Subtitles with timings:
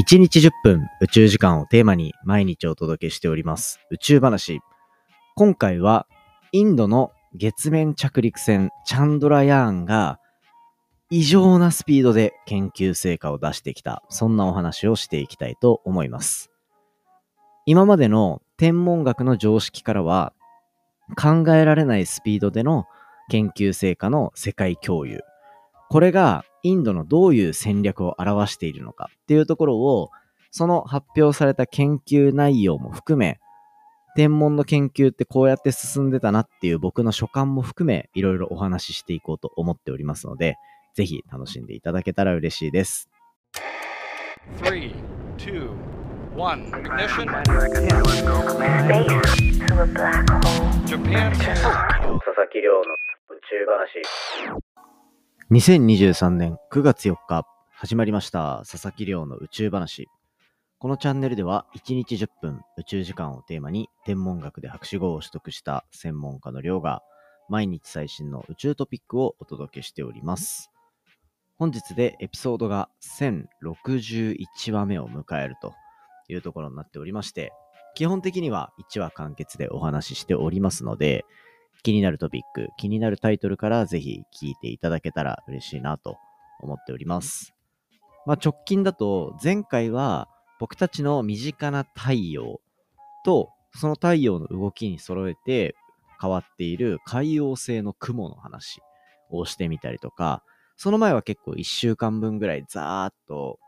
[0.00, 4.60] 1日10分宇宙時間をテーマに毎日お届けしております宇宙話。
[5.36, 6.06] 今回は
[6.52, 10.18] インドの月面着陸船チャンドラヤーンが
[11.10, 16.50] 異常なスピードで研究成果を出してきた、そんなお話をしていきたいと思います。
[17.66, 20.32] 今までの天文学の常識からは
[21.20, 22.86] 考えられないスピードでの
[23.28, 25.20] 研究成果の世界共有。
[25.90, 30.10] これがインドのどういう戦略を表しているのかっていうところを、
[30.50, 33.38] その発表された研究内容も含め、
[34.16, 40.56] 天文の研究ってこうやって進んでたなっていう僕の所感も含め、いろいろお話ししていこうと思っておりますので、
[40.94, 43.08] ぜひ楽しんでいただけたら嬉しいです。
[44.62, 44.94] 3,
[45.38, 45.70] 2,
[46.36, 47.26] 1, ignition.
[50.86, 51.30] Japan.
[51.32, 54.69] 佐々木亮の宇宙話。
[55.52, 60.06] 2023年9月4日、始まりました佐々木亮の宇宙話。
[60.78, 67.02] このチャンネルでは1日10分宇宙時間をテーマに天文学で博士号を取得した専門家の亮が
[67.48, 70.70] 毎日最新の宇宙トピックをお届けしております。
[71.58, 75.74] 本日でエピソードが1061話目を迎えると
[76.28, 77.52] いうところになっておりまして、
[77.96, 81.24] 基本的には1話完結でお話ししておりますので、
[81.82, 86.16] 気になるトピック、気になるタイトルからぜひ聞いていただけたら嬉しいなと
[86.60, 87.54] 思っております。
[88.26, 90.28] まあ、直近だと前回は
[90.58, 92.60] 僕たちの身近な太陽
[93.24, 95.74] とその太陽の動きに揃えて
[96.20, 98.80] 変わっている海洋性の雲の話
[99.30, 100.42] をしてみたりとか、
[100.76, 103.58] その前は結構1週間分ぐらいざーっと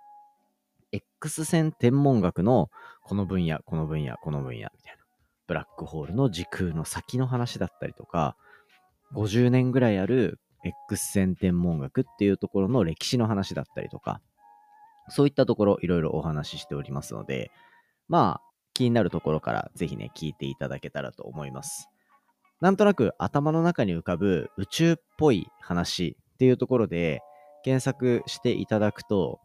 [0.93, 2.71] X 線天文学の
[3.03, 5.02] この分野、この分野、この分野みたいな。
[5.53, 8.37] ブラックホールの時空の先の話だったりとか、
[9.15, 10.39] 50年ぐらいある
[10.89, 14.23] X 線天文学っていうところの歴史の話だったりとか、
[15.11, 17.51] そういったところいろいろお話ししておりますので、
[18.09, 21.91] まあ、気になるところからぜひね、聞いていただけたらと思います。
[22.63, 27.21] なんとなく頭の中に浮かぶ宇宙っぽい話っていうところで
[27.63, 29.39] 検索していただくと、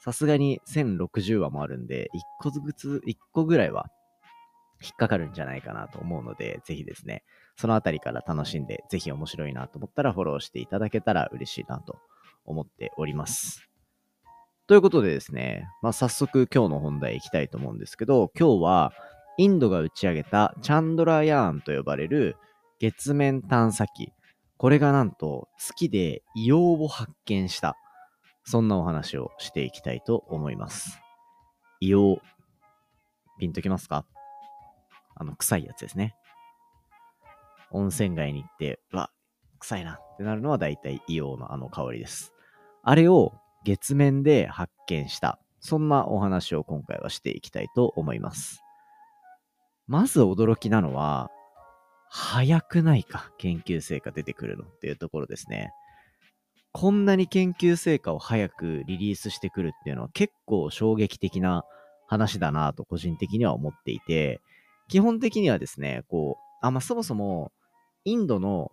[0.00, 3.86] さすがに1060話もあるんで、1個ずつ、1個ぐらいは
[4.82, 7.24] 引っかかるんじゃないかなと思うので、ぜひですね、
[7.56, 11.98] そのあたりから楽しんで、ぜひ面白いなと思ったらフォローしていただけたら嬉しいなと
[12.44, 13.68] 思っております。
[14.66, 18.92] ということでですね、まあ、早速今日の本題行きたいと思うんですけど、今日は
[19.38, 22.36] インドが打ち上げたチャンドラヤーンと呼ばれる
[22.78, 24.12] 月面探査機。
[24.56, 27.76] これがなんと月で硫黄を発見した。
[28.44, 31.00] そんなお話をしていきたいと思います。
[31.82, 32.22] 硫黄。
[33.38, 34.04] ピンときますか？
[35.22, 36.16] あの、臭いやつですね。
[37.70, 39.10] 温泉街に行って、うわ、
[39.60, 42.34] 臭いなってなるのは大体硫黄のあの香りです。
[42.82, 43.32] あれを
[43.64, 45.38] 月面で発見した。
[45.60, 48.62] そんなお話を今回はしていきたいと思います。
[49.86, 51.30] まず驚きなのは、
[52.08, 55.70] 早くないか、研究成果出てくるのっていうところですね。
[56.72, 61.64] こんなに研究成果を早くリリースしてくるっていうのは結構衝撃的な
[62.06, 64.40] 話だなと個人的には思っていて、
[64.92, 67.50] 基本的にはですね、こう、あ、まあ、そもそも、
[68.04, 68.72] インドの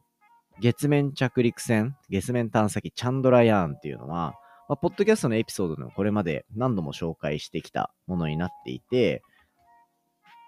[0.59, 4.34] 月面着陸船、月面探査機チャンドラヤーンっていうのは、
[4.68, 9.22] まあ、ポッドキャストのエピソードでもこれまで何度も紹介してきたものになっていて、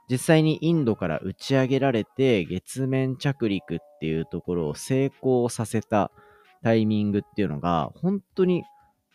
[0.09, 6.11] 実際にインドから打ち上げられて月面着陸っていうところを成功させた
[6.63, 8.65] タイミングっていうのが、本当に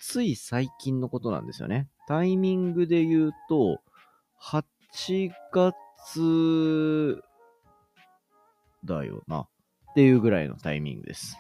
[0.01, 1.87] つい最近のことなんですよね。
[2.09, 3.83] タイミングで言うと、
[4.41, 4.65] 8
[5.53, 5.75] 月
[6.07, 7.21] 月
[8.85, 9.41] だよな。
[9.41, 11.39] っていうぐらいのタイミングです。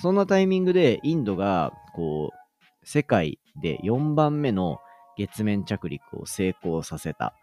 [0.00, 4.78] そんなタイミングでインドが、こう、世界で4番目の
[5.16, 7.34] 月面着陸を成功させた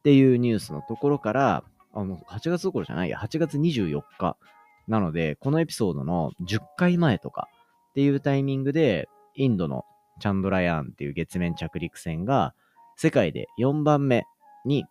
[0.00, 1.64] っていうニュースのところから、
[1.94, 4.36] あの、8月どころじゃないや、8月24日
[4.88, 7.48] なので、このエピソードの10回前とか
[7.90, 9.84] っていうタイミングで、インドの
[10.20, 12.52] チャンドラヤーンっていう月面着陸船が
[12.96, 14.24] 世界で4番目
[14.64, 14.84] に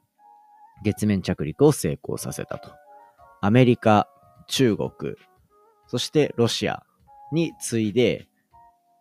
[0.83, 2.71] 月面着陸を成功させたと。
[3.41, 4.09] アメリカ、
[4.47, 4.89] 中国、
[5.87, 6.83] そしてロシア
[7.31, 8.27] に次いで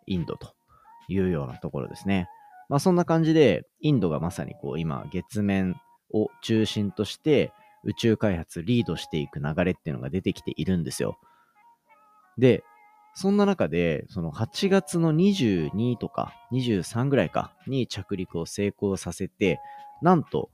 [0.06, 0.54] インドと
[1.08, 2.28] いうようなところですね。
[2.68, 5.76] まあそんな感じで、インドがまさにこう今月面
[6.12, 7.52] を中心として
[7.84, 11.18] 宇宙開発リードしていく流れっていうのが出てきているんですよ。
[12.36, 12.62] で、
[13.14, 19.58] そんな中で、その8月の22とか23ぐらいかに着陸を成功させて、
[20.02, 20.50] なんと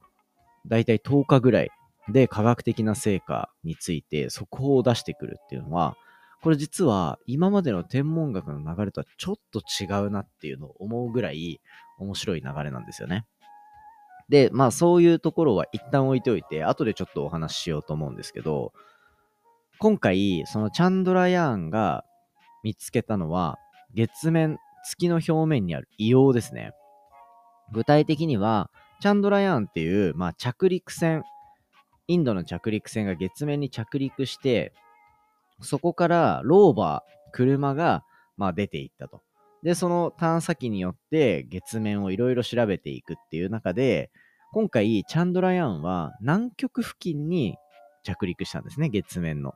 [0.67, 1.71] だいたい10日ぐらい
[2.09, 5.97] で科学的な成果について速報を出してくるっていうのは、
[6.43, 11.61] これ実は今までの天文学の流れとはちょっと違うなっていうのを思うぐらい
[11.99, 13.25] 面白い流れなんですよね。
[14.29, 18.73] で、まあそういうところは一旦置いておいて、後でちょっとお話ししようと思うんですけど、
[19.79, 22.05] 今回、そのチャンドラヤーンが
[22.63, 23.59] 見つけたのは、
[23.95, 26.73] 月面、月の表面にある硫黄ですね。
[27.73, 28.71] 具体的には、
[29.05, 31.25] チャンドラヤーンっていう、まあ、着陸船、
[32.09, 34.73] インドの着陸船が月面に着陸して、
[35.61, 38.03] そこからローバー、車が、
[38.39, 39.21] まあ、出ていったと。
[39.63, 44.11] で、その探査機によって月面をいろいろ調べていくっていう中で、
[44.55, 47.59] 今回、チャンドラヤーンは南極付近に
[48.05, 49.53] 着陸したんですね、月面の。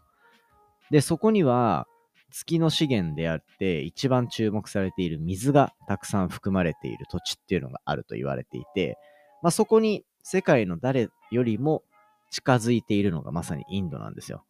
[0.91, 1.87] で、そこには
[2.33, 8.99] 月の資源であって一番注目されている水がたくさん含まれている土地っていうのがあると言われていて、
[9.43, 11.83] まあ、そこに世界の誰よりも
[12.31, 14.45] 近づいているのがまさにインドなんですよ。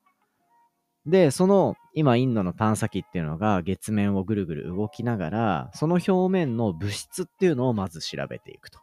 [1.07, 8.81] で、その今インドの探査機っていうのが月面をぐるぐる動きながら、その表面の物質っていうのをまず調べていくと。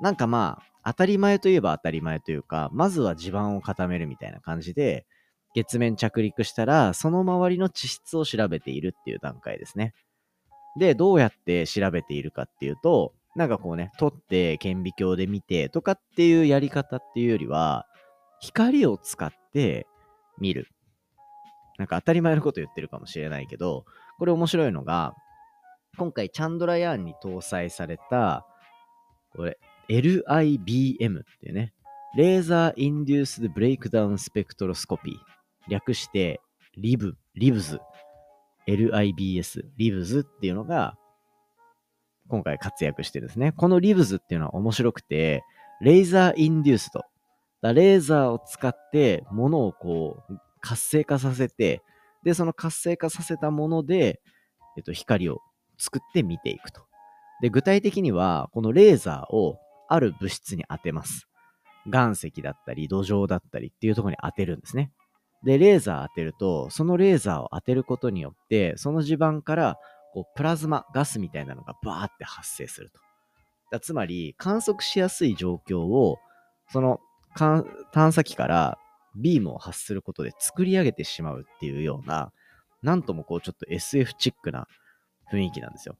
[0.00, 5.06] なんかまあ、当たり前といえば当たり前というか、まずは地盤を固めるみたいな感じで、
[5.54, 9.94] 月面着陸したら、その周りの地質を調べているっていう段階ですね。
[10.78, 17.86] で、どうやって調べているかっていうと、なんかこうね、撮って顕微鏡で見てとかっていうやり方っていうよりは、
[18.40, 19.86] 光を使って
[20.38, 20.68] 見る。
[21.78, 23.84] なんか当たり前のこと言ってるかもしれないけど、
[24.18, 25.14] これ面白いのが、
[25.98, 28.46] 今回チャンドラヤーンに搭載された、
[29.34, 31.74] これ、LIBM っていうね、
[32.16, 35.14] Laser Induced Breakdown Spectroscopy。
[35.68, 36.40] 略して、
[36.78, 37.80] リブ、リブズ、
[38.66, 40.96] LIBS、リブズっていうのが、
[42.28, 43.52] 今回活躍してるんですね。
[43.52, 45.44] このリブズっていうのは面白くて、
[45.80, 47.04] Laser Induced。
[47.62, 51.82] レーザーを使って物をこう活性化させて、
[52.22, 54.20] で、その活性化させたもので、
[54.76, 55.40] えっと、光を
[55.78, 56.82] 作って見ていくと。
[57.40, 59.58] で、具体的には、このレーザーを
[59.88, 61.28] ある物質に当てます。
[61.86, 64.90] 岩石だったり、土壌だったりっていうところに当てるんですね。
[65.44, 69.78] で、レーザー当てると、そのレーザーを当てることによって、その地盤から
[70.16, 72.98] こうプラズマ、ガスみたいなのがバーって発生すると。
[73.70, 76.16] だつまり、観測しやすい状況を、
[76.70, 77.00] その
[77.34, 77.66] 探
[78.14, 78.78] 査機から
[79.14, 82.32] ビームを発することで作り上げてしまうっていうような、
[82.82, 84.66] なんともこうちょっと SF チックな
[85.30, 85.98] 雰囲気なんですよ。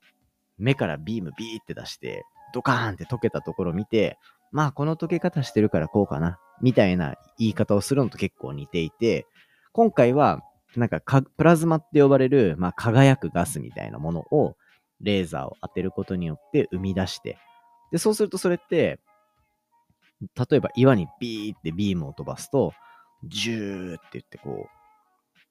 [0.56, 2.24] 目からビームビーって出して、
[2.54, 4.18] ドカーンって溶けたところを見て、
[4.50, 9.26] まあこの溶け方してるからこうかな、みたいな言い方をするのと結構似ていて、
[9.72, 10.40] 今回は
[10.76, 14.56] なんかプラズマって呼ばれる、まあ、輝くガスみたいなものを
[15.00, 17.38] レーザーを当てることによって生み出して、
[17.92, 19.00] で、そうするとそれって、
[20.20, 22.72] 例えば岩にビーってビームを飛ばすと、
[23.24, 24.68] ジューって言ってこ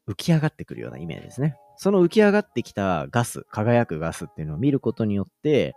[0.07, 1.57] う、浮き上がってくるようなイメージですね。
[1.77, 5.75] その浮き上がってきたガス、輝くガスっていうのを見ることによって、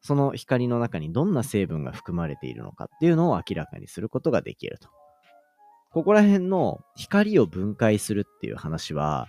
[0.00, 4.88] その光の中にどんな成分が含まれているのかっていうのを明らかにすることができると。
[5.96, 9.28] ここら辺の光を分解するっていう話は、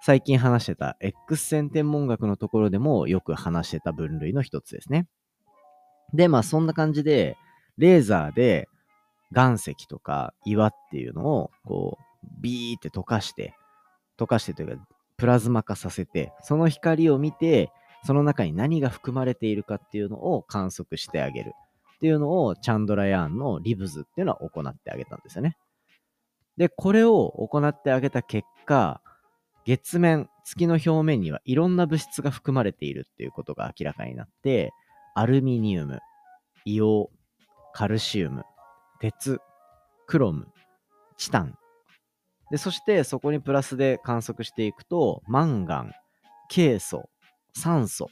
[0.00, 5.06] 最近話してた X 線天文学のところでもよく話してた分類の一つですね。
[6.14, 7.36] で、まあそんな感じで、
[7.76, 8.66] レーザーで
[9.30, 13.54] 岩石とか岩っていうのをこうビーって溶かして、
[14.18, 14.86] 溶かしてというか
[15.18, 17.70] プラズマ化させて、その光を見て、
[18.04, 21.52] その中に何が含まれているかっていうのを観測してあげる
[21.96, 25.58] っていうのをチャンドラヤーンのリブズっていうのは行ってあげたんですよね。
[26.56, 29.00] で、これを行ってあげた結果、
[29.64, 34.72] 月面、月の表面にはいろんな物質が含まれているっていうことが明らかになって、
[35.14, 36.00] アルミニウム、
[36.66, 37.12] 硫黄、
[37.72, 38.44] カルシウム、
[39.00, 39.40] 鉄、
[40.06, 40.48] クロム、
[41.16, 41.58] チタン。
[42.50, 45.92] で、そしてそこにプラスで観測していくと、マンガン、
[46.48, 47.08] ケイ素、
[47.54, 48.10] 酸素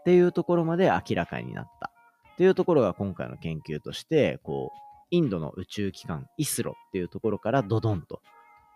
[0.00, 1.92] っていうところまで明らかになった
[2.32, 8.20] っていうところが今回の研究として、こう、インドの宇宙機関イスロっていうところからドドンと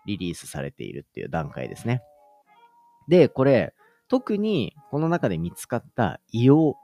[0.05, 2.01] リリースされているっていう段階ですね。
[3.07, 3.73] で、これ、
[4.07, 6.75] 特にこの中で見つかった硫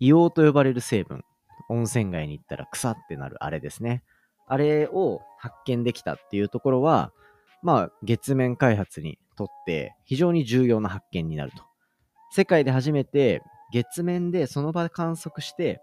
[0.00, 1.24] 黄、硫黄と呼ばれる成分、
[1.68, 4.02] 温泉街に行ったら草ってなるあれですね。
[4.46, 7.12] あれを発見できたっていうところは、
[7.62, 11.64] まあ、月面開発にとって非常に重要な発見になると。
[12.30, 15.80] 世界で初めて月面でその場で観測して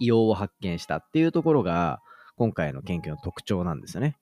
[0.00, 2.00] 硫黄を発見したっていうところが
[2.36, 4.16] 今回の研究の特徴なんですよね。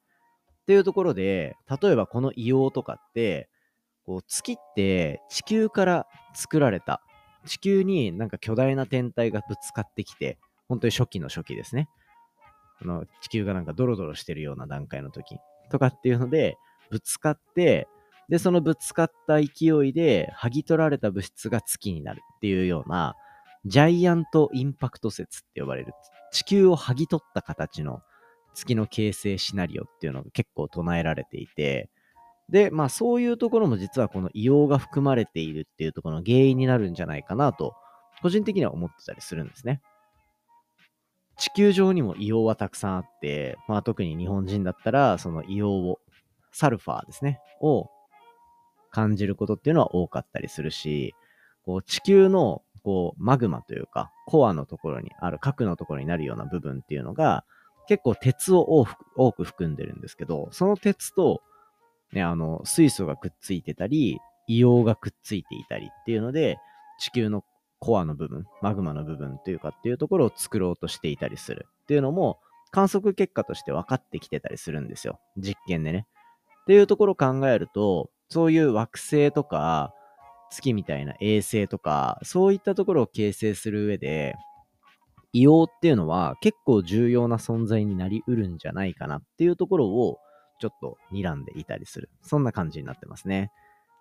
[0.63, 3.49] っていうところで、例えばこの硫黄とかって、
[4.05, 7.03] こう月って地球から作られた、
[7.47, 10.39] 地球になんか巨大な天体がぶつかってきて、
[10.69, 11.89] 本当に初期の初期ですね。
[12.79, 15.37] この地球がなんかドロドロしてるような段階の時
[15.71, 16.57] とかっていうので、
[16.91, 17.89] ぶつかって、
[18.29, 23.17] で、そのぶつかった勢いで剥ぎ取られた物質が月になるっていうような
[23.65, 25.93] ジャイアントインパクト説って呼ばれる、
[26.33, 28.03] 地球を剥ぎ取った形の
[28.55, 31.91] 月の形成シナリオっていうのが結構唱えられていて、
[32.49, 37.75] で、まあそういうところも実はこの硫黄が含まれているっていうところの原因になるんじゃないかなと、
[38.21, 39.81] 個人的には思ってたりするんですね。
[41.39, 46.01] 地球上にも硫黄はたくさんあって、まあ特に日本人だったら、その硫黄を、
[46.53, 47.89] サルファーですね、を
[48.91, 51.15] 感じることっていうのは多かったりするし、
[51.65, 57.45] こう地球のこうマグマというか、コアのところにある、核のところになるような部分っていうのが、
[57.89, 58.87] 結構鉄を
[59.17, 61.43] 多く含んでるんですけど、その鉄と、
[62.13, 66.59] ね、あの、水素がくっついてたり、硫黄がくっついていたりっていうので、
[66.99, 67.45] 地球の
[67.79, 72.39] コアの部分、マグマの部分というかっていうところを作ろうとしていたりするっていうのも
[72.71, 75.21] 観測結果として分かってきてたりするんですよ。
[75.37, 76.07] 実験でね。
[76.63, 79.93] っていうところを考えると、そういう惑星とか
[80.53, 84.37] 月みたいな衛星とか、そういったところを形成する上で、
[85.35, 90.19] 硫黄っていうのは結構重要な存在になりうるんじゃないかなっていうところを
[90.61, 92.11] ちょっと睨んでいたりする。
[92.23, 93.51] そんな感じになってますね。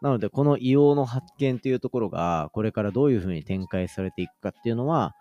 [0.02, 5.16] なので、この硫黄の発見っていうところが、これからどういう風に展開されていくかっていうのは、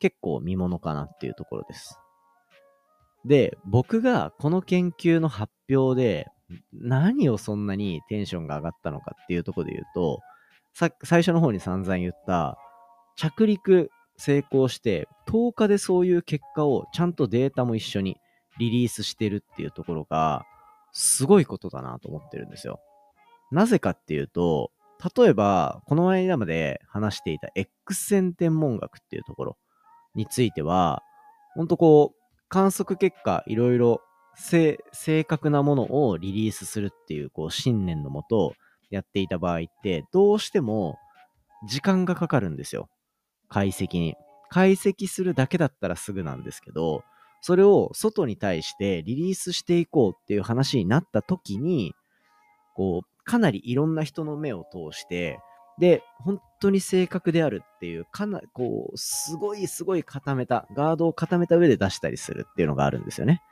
[0.00, 1.98] 結構見ものかなっていうところです。
[3.24, 6.26] で、僕がこの研究の発表で、
[6.72, 10.20] 何をそんなにテンションが上がったのかっていうところで言うと、
[10.74, 12.56] さ最初の方に散々言った、
[13.16, 18.16] 着陸成功して、10日でそういう結果をちゃんとデータも一緒に
[18.58, 20.44] リリースしてるっていうところが、
[20.92, 22.80] すごいことだなと思ってるんですよ。
[23.50, 24.70] なぜかっていうと、
[25.16, 29.56] 例えば、この間まで話していた X 線天文学っていうところ
[30.14, 31.02] については、
[31.54, 34.00] ほんとこう、観測結果、いろいろ
[34.36, 34.78] 正
[35.24, 38.54] 確なものをリリースするっていう、こう、信念のもと
[38.92, 40.98] やっていた場合って、どうしても
[41.66, 42.88] 時間がかかるんですよ。
[43.48, 44.14] 解析に。
[44.50, 47.04] 解析するだけだったらすぐなんですけど、
[47.40, 51.94] それを外に対してリリースしていこうっていう話になった時に、
[52.74, 55.40] こう、かなりいろんな人の目を通して、
[55.78, 63.42] で、本当に正確であるっていう、かなり、こう、すごいすごい固めた、ガードを固めた上で出したりするっていうのがあるんですよね。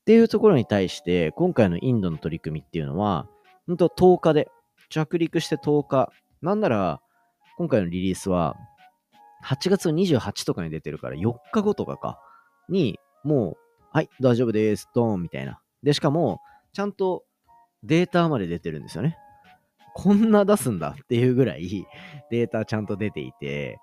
[0.00, 3.26] っていうところに対して、今回のインドの取り組みっていうのは、
[3.66, 4.48] 本当10日で、
[4.90, 7.00] 着陸して10日、なんなら、
[7.56, 8.56] 今回のリリースは、
[9.44, 12.18] 8月28とかに出てるから4日後とかか、
[12.68, 13.56] に、もう、
[13.90, 15.60] はい、大丈夫です、ドーンみたいな。
[15.82, 16.40] で、しかも、
[16.72, 17.24] ちゃんと
[17.82, 19.18] データまで出てるんですよね。
[19.94, 21.86] こんな出すんだっていうぐらい
[22.30, 23.78] データちゃんと出ていて、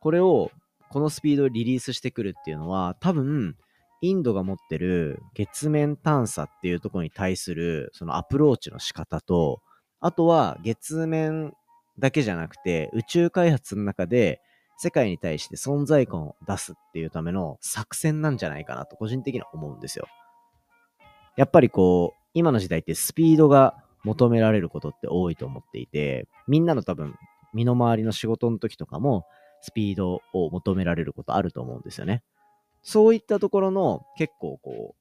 [0.00, 0.50] これを
[0.88, 3.56] このスピードリリースしてくるっていうのは、多分、
[4.00, 9.60] インドが持ってる月面探査っていうところに対するそのアプローチの仕方と、
[10.00, 11.52] あとは月面
[11.98, 14.40] だけじゃなくて宇宙開発の中で
[14.78, 20.06] 世界に対して存在感を出すっていうための作戦なんじゃないかなと個人的には思うんですよ。
[21.36, 27.14] やっぱりこう、今の時代ってスピードが求められることって多いと思っていて、みんなの多分、
[27.52, 29.26] 身の回りの仕事の時とかも、
[29.62, 32.22] スピードを求められることあると思うんですよね。
[32.82, 35.00] そういったところの結構こう、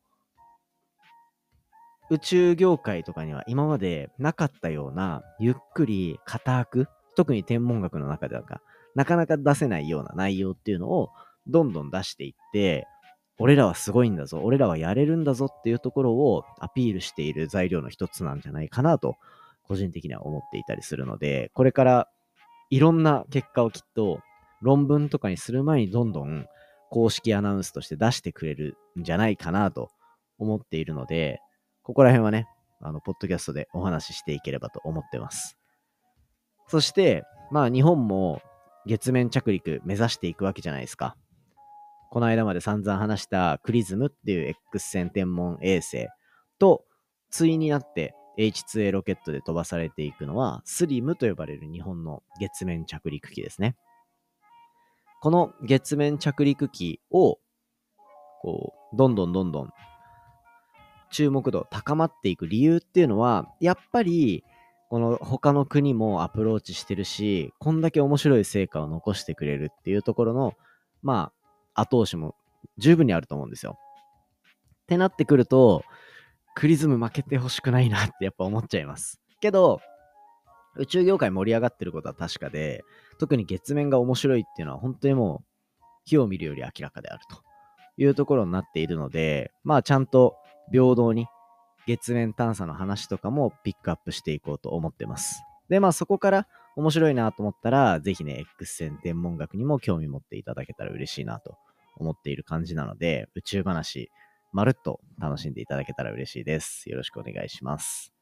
[2.11, 8.43] 宇宙業界とかには今までなかったような、ゆっくり固く、特に天文学の中では
[8.95, 11.09] なかなか出せないような内容っていうのを
[11.47, 12.87] どんどん出していって、
[13.37, 19.15] 俺らはすごいんだぞ、俺らはやれるんだぞっていうところをアピールしている材料の一つなんじゃないかなと、
[19.63, 22.09] 個人的には思っていたりするので、これから
[22.69, 24.19] いろんな結果をきっと
[24.61, 26.47] 論文とかにする前にどんどん
[26.89, 29.89] 公式アナウンスとして出してくれるんじゃないかなと
[30.37, 31.39] 思っているので、
[31.83, 32.47] ここら辺はね、
[32.81, 35.57] あの、ポッドキャストでお話ししていければと思ってます。
[36.67, 38.41] そして、まあ日本も
[38.85, 41.15] 月面着陸目指していくわけじゃないですか。
[42.11, 46.07] この間まで散々話したクリズムっていう X 線天文衛星
[46.57, 46.83] と、
[47.31, 53.75] 対になって H2A ロケットで飛ばされていくのは、スリムと呼ばれる日本の月面着陸機ですね。
[55.21, 57.39] この月面着陸機を、
[58.41, 59.73] こう、どんどんどんどん
[61.11, 64.43] 注目度高まっていく理由っていうのは、やっぱり、
[64.89, 70.53] この他の国もアプローチしてるし、こんだけ面白い成果を残してくれるっていうところの、
[71.03, 71.31] ま
[71.75, 72.35] あ、後押しも
[72.77, 73.77] 十分にあると思うんですよ。
[74.83, 75.83] ってなってくると、
[76.55, 79.19] クリズム負けてほしくないなってやっぱ思っちゃいます。
[79.39, 79.79] けど、
[80.77, 82.83] 宇宙業界盛り上がってることは確かで、
[83.17, 87.43] 特に月面が面白いっていうのは本当にもう、火を見るより明らかであると
[87.97, 90.35] いうところになっているので、まあちゃんと
[90.71, 91.27] 平等に
[91.87, 95.41] 月面探査の話とかもピックアップしていこうと思ってます。
[95.69, 101.57] で、まあそこから面白いなと思ったら、ぜひね、X 線天文学にも興味持っていただけたら嬉しいなと
[101.97, 104.09] 思っている感じなので、宇宙話、
[104.51, 106.89] まるっと楽しんでいただけたら嬉しいです。
[106.89, 108.18] よろしくお願いします。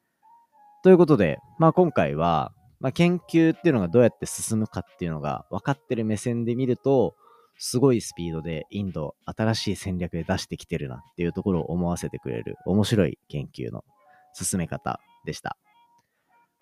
[0.87, 7.13] ということで、まあ今回は、まあ、研究っていうのがどうやって進むかっていうのが分かってる目線で見ると、
[7.57, 13.83] すごいスピードでインド新しい戦略で出してきてるなっていうところを思わせてくれる面白い研究の
[14.31, 15.57] 進め方でした。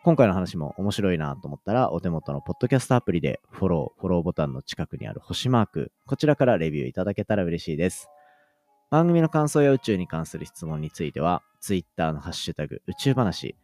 [0.03, 8.10] 今回の話も面白いなと思ったら、お手元のポッドキャストアプリでフォロー、フォローボタンの近くにある星マーク、こちらからレビューいただけたら嬉しいです。
[8.89, 13.55] 番組の感想や宇宙に関する質問については、Twitter のハッシュタグ宇宙話、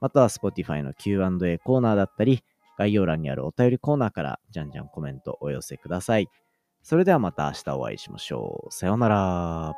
[0.00, 2.42] または Spotify の Q&A コーナーだったり、
[2.78, 6.28] 概要欄にあるお便りコーナーからじゃんじゃんコメントお寄せください。
[6.82, 8.72] それではまた明日お会いしましょう。
[8.72, 9.74] さようなら。